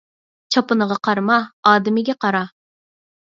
چاپىنىغا 0.55 0.95
قارىما، 1.07 1.37
ئادىمىگە 1.71 2.17
قارا 2.25 2.43